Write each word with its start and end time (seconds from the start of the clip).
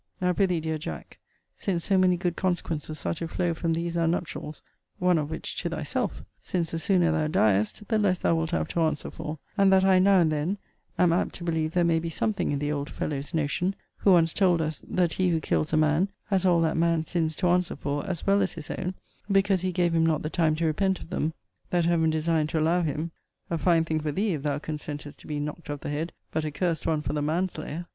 Now 0.19 0.33
pr'ythee, 0.33 0.59
dear 0.63 0.79
Jack, 0.79 1.19
since 1.55 1.83
so 1.85 1.95
many 1.95 2.17
good 2.17 2.35
consequences 2.35 3.05
are 3.05 3.13
to 3.13 3.27
flow 3.27 3.53
from 3.53 3.73
these 3.75 3.95
our 3.95 4.07
nuptials, 4.07 4.63
(one 4.97 5.19
of 5.19 5.29
which 5.29 5.55
to 5.61 5.69
thyself; 5.69 6.23
since 6.39 6.71
the 6.71 6.79
sooner 6.79 7.11
thou 7.11 7.27
diest, 7.27 7.87
the 7.87 7.99
less 7.99 8.17
thou 8.17 8.33
wilt 8.33 8.49
have 8.49 8.67
to 8.69 8.81
answer 8.81 9.11
for); 9.11 9.37
and 9.59 9.71
that 9.71 9.85
I 9.85 9.99
now 9.99 10.17
and 10.21 10.31
then 10.31 10.57
am 10.97 11.13
apt 11.13 11.35
to 11.35 11.43
believe 11.43 11.73
there 11.75 11.83
may 11.83 11.99
be 11.99 12.09
something 12.09 12.49
in 12.51 12.57
the 12.57 12.71
old 12.71 12.89
fellow's 12.89 13.31
notion, 13.35 13.75
who 13.97 14.13
once 14.13 14.33
told 14.33 14.59
us, 14.59 14.83
that 14.89 15.13
he 15.13 15.29
who 15.29 15.39
kills 15.39 15.71
a 15.71 15.77
man, 15.77 16.09
has 16.29 16.47
all 16.47 16.61
that 16.61 16.77
man's 16.77 17.11
sins 17.11 17.35
to 17.35 17.49
answer 17.49 17.75
for, 17.75 18.03
as 18.07 18.25
well 18.25 18.41
as 18.41 18.53
his 18.53 18.71
own, 18.71 18.95
because 19.31 19.61
he 19.61 19.71
gave 19.71 19.93
him 19.93 20.03
not 20.03 20.23
the 20.23 20.31
time 20.31 20.55
to 20.55 20.65
repent 20.65 20.99
of 20.99 21.11
them 21.11 21.31
that 21.69 21.85
Heaven 21.85 22.09
designed 22.09 22.49
to 22.49 22.59
allow 22.59 22.81
him, 22.81 23.11
[a 23.51 23.57
fine 23.59 23.85
thing 23.85 23.99
for 23.99 24.11
thee, 24.11 24.33
if 24.33 24.41
thou 24.41 24.57
consentest 24.57 25.19
to 25.19 25.27
be 25.27 25.39
knocked 25.39 25.69
of 25.69 25.81
the 25.81 25.91
head; 25.91 26.11
but 26.31 26.43
a 26.43 26.49
cursed 26.49 26.87
one 26.87 27.03
for 27.03 27.13
the 27.13 27.21
manslayer! 27.21 27.85